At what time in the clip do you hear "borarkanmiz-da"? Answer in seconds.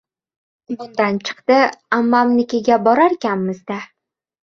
2.91-3.83